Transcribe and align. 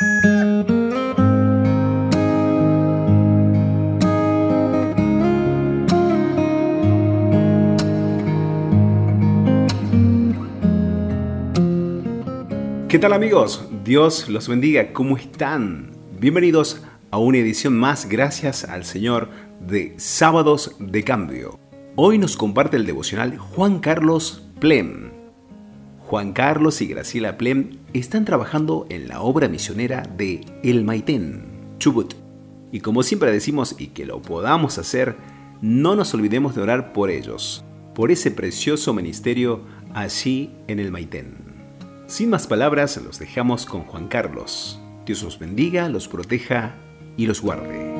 ¿Qué 0.00 0.04
tal 13.00 13.12
amigos? 13.12 13.68
Dios 13.82 14.28
los 14.28 14.46
bendiga. 14.46 14.92
¿Cómo 14.92 15.16
están? 15.16 15.90
Bienvenidos 16.20 16.80
a 17.10 17.18
una 17.18 17.38
edición 17.38 17.76
más, 17.76 18.08
gracias 18.08 18.62
al 18.62 18.84
Señor, 18.84 19.30
de 19.58 19.94
Sábados 19.96 20.76
de 20.78 21.02
Cambio. 21.02 21.58
Hoy 21.96 22.18
nos 22.18 22.36
comparte 22.36 22.76
el 22.76 22.86
devocional 22.86 23.36
Juan 23.36 23.80
Carlos 23.80 24.48
Plem. 24.60 25.17
Juan 26.08 26.32
Carlos 26.32 26.80
y 26.80 26.86
Graciela 26.86 27.36
Plem 27.36 27.80
están 27.92 28.24
trabajando 28.24 28.86
en 28.88 29.08
la 29.08 29.20
obra 29.20 29.46
misionera 29.46 30.04
de 30.16 30.40
El 30.62 30.82
Maitén, 30.82 31.44
Chubut. 31.78 32.14
Y 32.72 32.80
como 32.80 33.02
siempre 33.02 33.30
decimos 33.30 33.76
y 33.78 33.88
que 33.88 34.06
lo 34.06 34.22
podamos 34.22 34.78
hacer, 34.78 35.16
no 35.60 35.96
nos 35.96 36.14
olvidemos 36.14 36.54
de 36.54 36.62
orar 36.62 36.94
por 36.94 37.10
ellos, 37.10 37.62
por 37.94 38.10
ese 38.10 38.30
precioso 38.30 38.94
ministerio 38.94 39.60
allí 39.92 40.50
en 40.66 40.80
el 40.80 40.90
Maitén. 40.90 41.34
Sin 42.06 42.30
más 42.30 42.46
palabras, 42.46 42.98
los 43.04 43.18
dejamos 43.18 43.66
con 43.66 43.82
Juan 43.82 44.08
Carlos. 44.08 44.80
Dios 45.04 45.22
los 45.22 45.38
bendiga, 45.38 45.90
los 45.90 46.08
proteja 46.08 46.74
y 47.18 47.26
los 47.26 47.42
guarde. 47.42 47.97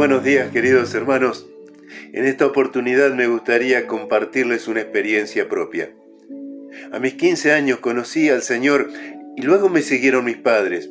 Buenos 0.00 0.24
días 0.24 0.50
queridos 0.50 0.94
hermanos. 0.94 1.46
En 2.14 2.24
esta 2.24 2.46
oportunidad 2.46 3.12
me 3.12 3.26
gustaría 3.26 3.86
compartirles 3.86 4.66
una 4.66 4.80
experiencia 4.80 5.46
propia. 5.46 5.90
A 6.90 6.98
mis 6.98 7.16
15 7.16 7.52
años 7.52 7.80
conocí 7.80 8.30
al 8.30 8.40
Señor 8.40 8.88
y 9.36 9.42
luego 9.42 9.68
me 9.68 9.82
siguieron 9.82 10.24
mis 10.24 10.38
padres. 10.38 10.88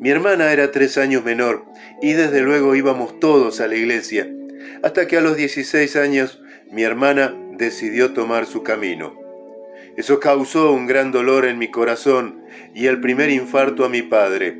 Mi 0.00 0.10
hermana 0.10 0.52
era 0.52 0.72
tres 0.72 0.98
años 0.98 1.24
menor 1.24 1.64
y 2.02 2.14
desde 2.14 2.42
luego 2.42 2.74
íbamos 2.74 3.20
todos 3.20 3.60
a 3.60 3.68
la 3.68 3.76
iglesia, 3.76 4.28
hasta 4.82 5.06
que 5.06 5.16
a 5.16 5.20
los 5.20 5.36
16 5.36 5.94
años 5.94 6.42
mi 6.72 6.82
hermana 6.82 7.32
decidió 7.56 8.14
tomar 8.14 8.46
su 8.46 8.64
camino. 8.64 9.14
Eso 9.96 10.18
causó 10.18 10.72
un 10.72 10.88
gran 10.88 11.12
dolor 11.12 11.44
en 11.44 11.56
mi 11.56 11.70
corazón 11.70 12.42
y 12.74 12.88
el 12.88 13.00
primer 13.00 13.30
infarto 13.30 13.84
a 13.84 13.88
mi 13.88 14.02
padre. 14.02 14.58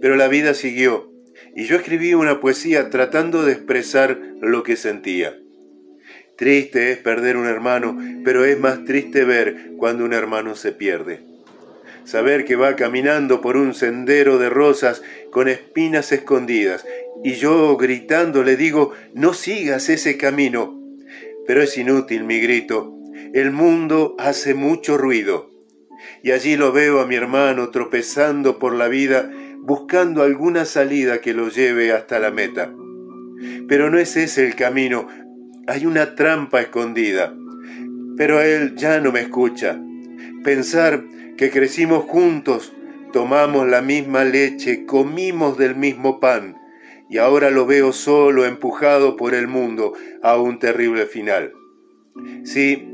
Pero 0.00 0.16
la 0.16 0.26
vida 0.26 0.54
siguió 0.54 1.15
y 1.56 1.64
yo 1.64 1.76
escribí 1.76 2.14
una 2.14 2.40
poesía 2.40 2.90
tratando 2.90 3.44
de 3.44 3.52
expresar 3.52 4.20
lo 4.40 4.62
que 4.62 4.76
sentía. 4.76 5.36
Triste 6.36 6.92
es 6.92 6.98
perder 6.98 7.36
un 7.36 7.46
hermano, 7.46 7.98
pero 8.24 8.44
es 8.44 8.58
más 8.60 8.84
triste 8.84 9.24
ver 9.24 9.72
cuando 9.78 10.04
un 10.04 10.12
hermano 10.12 10.54
se 10.54 10.70
pierde 10.70 11.36
saber 12.06 12.44
que 12.44 12.56
va 12.56 12.76
caminando 12.76 13.40
por 13.40 13.56
un 13.56 13.74
sendero 13.74 14.38
de 14.38 14.48
rosas 14.48 15.02
con 15.30 15.48
espinas 15.48 16.12
escondidas, 16.12 16.86
y 17.24 17.32
yo 17.32 17.76
gritando 17.76 18.44
le 18.44 18.56
digo, 18.56 18.92
no 19.12 19.34
sigas 19.34 19.88
ese 19.88 20.16
camino. 20.16 20.80
Pero 21.46 21.62
es 21.62 21.76
inútil 21.76 22.24
mi 22.24 22.40
grito, 22.40 22.96
el 23.34 23.50
mundo 23.50 24.14
hace 24.18 24.54
mucho 24.54 24.96
ruido. 24.96 25.50
Y 26.22 26.30
allí 26.30 26.56
lo 26.56 26.72
veo 26.72 27.00
a 27.00 27.06
mi 27.06 27.16
hermano 27.16 27.70
tropezando 27.70 28.58
por 28.58 28.74
la 28.74 28.88
vida, 28.88 29.30
buscando 29.66 30.22
alguna 30.22 30.64
salida 30.64 31.20
que 31.20 31.34
lo 31.34 31.48
lleve 31.48 31.92
hasta 31.92 32.20
la 32.20 32.30
meta. 32.30 32.72
Pero 33.66 33.90
no 33.90 33.98
es 33.98 34.16
ese 34.16 34.46
el 34.46 34.54
camino, 34.54 35.08
hay 35.66 35.86
una 35.86 36.14
trampa 36.14 36.60
escondida. 36.60 37.34
Pero 38.16 38.40
él 38.40 38.76
ya 38.76 39.00
no 39.00 39.10
me 39.10 39.20
escucha. 39.20 39.76
Pensar 40.44 41.02
que 41.36 41.50
crecimos 41.50 42.04
juntos, 42.04 42.72
tomamos 43.12 43.68
la 43.68 43.82
misma 43.82 44.22
leche, 44.22 44.86
comimos 44.86 45.58
del 45.58 45.74
mismo 45.74 46.20
pan, 46.20 46.56
y 47.10 47.18
ahora 47.18 47.50
lo 47.50 47.66
veo 47.66 47.92
solo, 47.92 48.46
empujado 48.46 49.16
por 49.16 49.34
el 49.34 49.48
mundo 49.48 49.94
a 50.22 50.38
un 50.40 50.60
terrible 50.60 51.06
final. 51.06 51.52
Sí, 52.44 52.88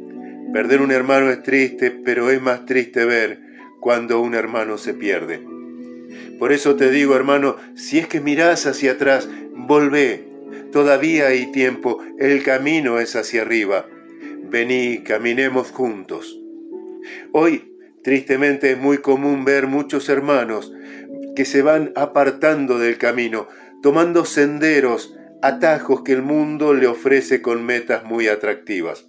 perder 0.54 0.80
un 0.80 0.90
hermano 0.90 1.30
es 1.30 1.42
triste, 1.42 1.90
pero 1.90 2.30
es 2.30 2.40
más 2.40 2.64
triste 2.64 3.04
ver 3.04 3.40
cuando 3.80 4.20
un 4.22 4.34
hermano 4.34 4.78
se 4.78 4.94
pierde. 4.94 5.51
Por 6.42 6.50
eso 6.50 6.74
te 6.74 6.90
digo, 6.90 7.14
hermano, 7.14 7.54
si 7.76 8.00
es 8.00 8.08
que 8.08 8.20
mirás 8.20 8.66
hacia 8.66 8.94
atrás, 8.94 9.28
volvé. 9.54 10.24
Todavía 10.72 11.28
hay 11.28 11.52
tiempo, 11.52 12.02
el 12.18 12.42
camino 12.42 12.98
es 12.98 13.14
hacia 13.14 13.42
arriba. 13.42 13.86
Vení, 14.50 15.04
caminemos 15.04 15.70
juntos. 15.70 16.36
Hoy 17.30 17.72
Tristemente 18.02 18.72
es 18.72 18.76
muy 18.76 18.98
común 18.98 19.44
ver 19.44 19.68
muchos 19.68 20.08
hermanos 20.08 20.72
que 21.36 21.44
se 21.44 21.62
van 21.62 21.92
apartando 21.94 22.80
del 22.80 22.98
camino, 22.98 23.46
tomando 23.80 24.24
senderos, 24.24 25.14
atajos 25.42 26.02
que 26.02 26.10
el 26.10 26.22
mundo 26.22 26.74
le 26.74 26.88
ofrece 26.88 27.40
con 27.40 27.64
metas 27.64 28.02
muy 28.02 28.26
atractivas. 28.26 29.08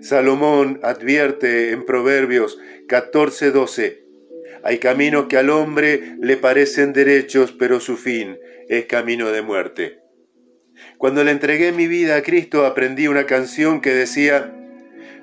Salomón 0.00 0.80
advierte 0.82 1.70
en 1.70 1.84
Proverbios 1.84 2.58
14:12, 2.88 4.09
hay 4.62 4.78
caminos 4.78 5.26
que 5.26 5.36
al 5.36 5.50
hombre 5.50 6.16
le 6.20 6.36
parecen 6.36 6.92
derechos, 6.92 7.52
pero 7.52 7.80
su 7.80 7.96
fin 7.96 8.38
es 8.68 8.86
camino 8.86 9.30
de 9.30 9.42
muerte. 9.42 10.00
Cuando 10.98 11.24
le 11.24 11.30
entregué 11.30 11.72
mi 11.72 11.86
vida 11.86 12.16
a 12.16 12.22
Cristo 12.22 12.66
aprendí 12.66 13.08
una 13.08 13.26
canción 13.26 13.80
que 13.80 13.90
decía, 13.90 14.54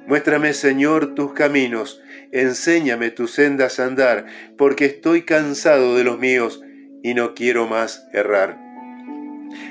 Muéstrame, 0.07 0.53
Señor, 0.53 1.15
tus 1.15 1.33
caminos, 1.33 2.01
enséñame 2.31 3.11
tus 3.11 3.31
sendas 3.31 3.79
a 3.79 3.85
andar, 3.85 4.25
porque 4.57 4.85
estoy 4.85 5.23
cansado 5.23 5.97
de 5.97 6.05
los 6.05 6.17
míos 6.17 6.61
y 7.03 7.13
no 7.13 7.33
quiero 7.33 7.67
más 7.67 8.07
errar. 8.13 8.57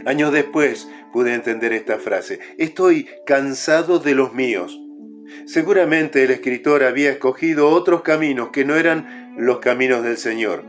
Años 0.05 0.33
después 0.33 0.89
pude 1.13 1.33
entender 1.33 1.73
esta 1.73 1.99
frase, 1.99 2.39
estoy 2.59 3.09
cansado 3.25 3.99
de 3.99 4.15
los 4.15 4.35
míos. 4.35 4.79
Seguramente 5.47 6.23
el 6.23 6.31
escritor 6.31 6.85
había 6.85 7.11
escogido 7.11 7.71
otros 7.71 8.03
caminos 8.03 8.51
que 8.51 8.65
no 8.65 8.77
eran 8.77 9.26
los 9.37 9.59
caminos 9.59 10.03
del 10.03 10.17
Señor. 10.17 10.65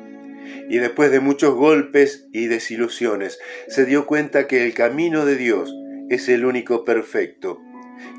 Y 0.69 0.77
después 0.77 1.11
de 1.11 1.19
muchos 1.19 1.55
golpes 1.55 2.27
y 2.31 2.47
desilusiones, 2.47 3.39
se 3.67 3.85
dio 3.85 4.05
cuenta 4.05 4.47
que 4.47 4.65
el 4.65 4.73
camino 4.73 5.25
de 5.25 5.35
Dios 5.35 5.73
es 6.09 6.29
el 6.29 6.45
único 6.45 6.85
perfecto 6.85 7.61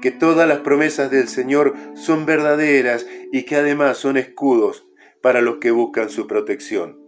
que 0.00 0.10
todas 0.10 0.48
las 0.48 0.58
promesas 0.58 1.10
del 1.10 1.28
Señor 1.28 1.74
son 1.94 2.26
verdaderas 2.26 3.06
y 3.32 3.44
que 3.44 3.56
además 3.56 3.98
son 3.98 4.16
escudos 4.16 4.86
para 5.22 5.40
los 5.40 5.58
que 5.58 5.70
buscan 5.70 6.10
su 6.10 6.26
protección. 6.26 6.98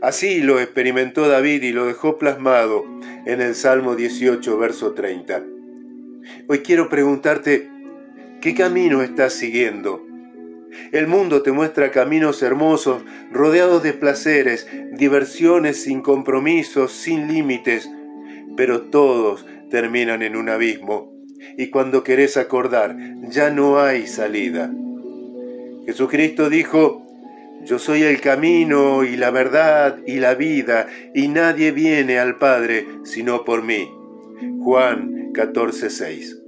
Así 0.00 0.40
lo 0.40 0.60
experimentó 0.60 1.28
David 1.28 1.62
y 1.62 1.72
lo 1.72 1.86
dejó 1.86 2.18
plasmado 2.18 2.84
en 3.26 3.40
el 3.40 3.54
Salmo 3.54 3.96
18, 3.96 4.58
verso 4.58 4.94
30. 4.94 5.44
Hoy 6.48 6.60
quiero 6.60 6.88
preguntarte, 6.88 7.70
¿qué 8.40 8.54
camino 8.54 9.02
estás 9.02 9.34
siguiendo? 9.34 10.04
El 10.92 11.06
mundo 11.06 11.42
te 11.42 11.52
muestra 11.52 11.90
caminos 11.90 12.42
hermosos, 12.42 13.02
rodeados 13.32 13.82
de 13.82 13.92
placeres, 13.92 14.66
diversiones 14.92 15.82
sin 15.82 16.02
compromisos, 16.02 16.92
sin 16.92 17.28
límites, 17.28 17.90
pero 18.56 18.82
todos 18.82 19.46
terminan 19.70 20.22
en 20.22 20.36
un 20.36 20.48
abismo 20.48 21.14
y 21.56 21.68
cuando 21.68 22.02
querés 22.04 22.36
acordar, 22.36 22.96
ya 23.28 23.50
no 23.50 23.80
hay 23.80 24.06
salida. 24.06 24.72
Jesucristo 25.86 26.48
dijo, 26.48 27.02
yo 27.64 27.78
soy 27.78 28.02
el 28.02 28.20
camino 28.20 29.04
y 29.04 29.16
la 29.16 29.30
verdad 29.30 29.98
y 30.06 30.16
la 30.16 30.34
vida, 30.34 30.88
y 31.14 31.28
nadie 31.28 31.72
viene 31.72 32.18
al 32.18 32.38
Padre 32.38 32.86
sino 33.04 33.44
por 33.44 33.62
mí. 33.62 33.90
Juan 34.60 35.32
14:6. 35.32 36.43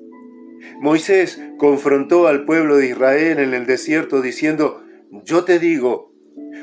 Moisés 0.80 1.40
confrontó 1.58 2.26
al 2.26 2.44
pueblo 2.44 2.76
de 2.76 2.88
Israel 2.88 3.38
en 3.38 3.54
el 3.54 3.66
desierto 3.66 4.20
diciendo, 4.20 4.82
yo 5.24 5.44
te 5.44 5.58
digo, 5.58 6.12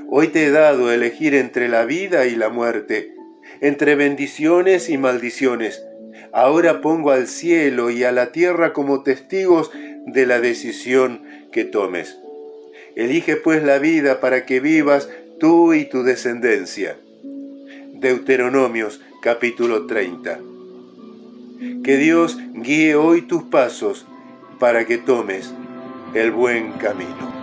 hoy 0.10 0.28
te 0.28 0.46
he 0.46 0.52
dado 0.52 0.92
elegir 0.92 1.36
entre 1.36 1.68
la 1.68 1.86
vida 1.86 2.26
y 2.26 2.36
la 2.36 2.50
muerte, 2.50 3.16
entre 3.62 3.96
bendiciones 3.96 4.90
y 4.90 4.98
maldiciones. 4.98 5.84
Ahora 6.32 6.82
pongo 6.82 7.12
al 7.12 7.28
cielo 7.28 7.90
y 7.90 8.04
a 8.04 8.12
la 8.12 8.32
tierra 8.32 8.74
como 8.74 9.04
testigos 9.04 9.72
de 10.06 10.26
la 10.26 10.40
decisión 10.40 11.24
que 11.52 11.64
tomes. 11.64 12.18
Elige 12.96 13.36
pues 13.36 13.64
la 13.64 13.80
vida 13.80 14.20
para 14.20 14.46
que 14.46 14.60
vivas 14.60 15.10
tú 15.40 15.74
y 15.74 15.86
tu 15.86 16.04
descendencia. 16.04 16.98
Deuteronomios 17.94 19.02
capítulo 19.22 19.88
30. 19.88 20.53
Que 21.84 21.98
Dios 21.98 22.38
guíe 22.54 22.96
hoy 22.96 23.22
tus 23.24 23.44
pasos 23.44 24.06
para 24.60 24.86
que 24.86 24.98
tomes 24.98 25.54
el 26.14 26.32
buen 26.32 26.74
camino. 26.74 27.34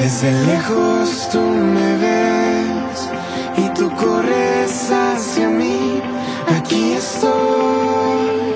Desde 0.00 0.30
lejos 0.46 1.28
tú 1.32 1.40
me 1.40 1.96
ves 1.96 3.10
y 3.56 3.68
tú 3.74 3.90
corres 3.96 4.90
hacia 4.90 5.48
mí. 5.48 6.00
Aquí 6.56 6.92
estoy 6.92 8.54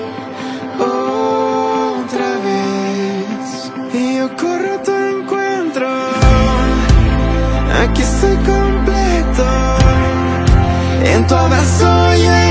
otra 0.79 2.29
vez 2.47 3.71
y 3.93 4.17
yo 4.17 4.35
corro 4.37 4.75
a 4.75 4.83
tu 4.83 4.91
encuentro. 4.91 5.87
Aquí 7.83 8.01
estoy 8.01 8.35
completo 8.37 9.45
en 11.03 11.27
tu 11.27 11.35
abrazo. 11.35 12.13
Yeah. 12.15 12.42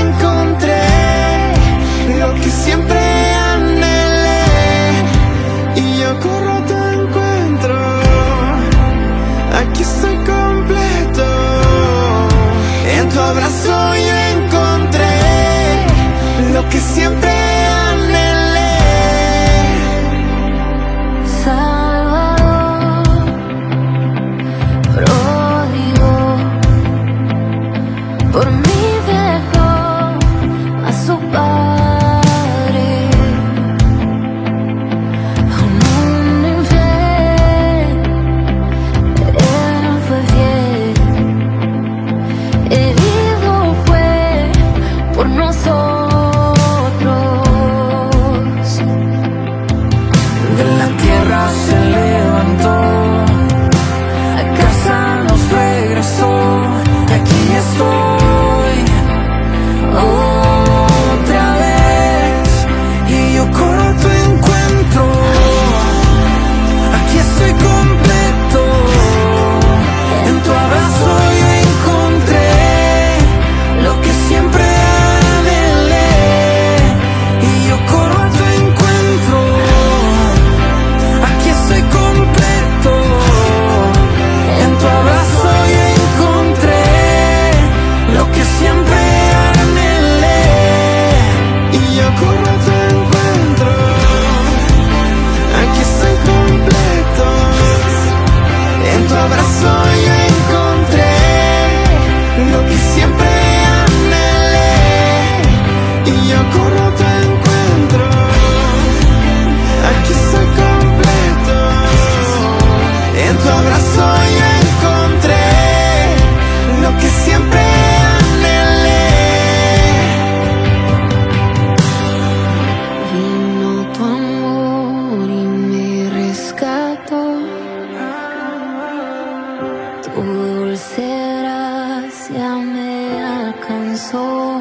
dulce 130.21 131.01
gracia 131.41 132.55
me 132.55 133.21
alcanzó. 133.23 134.52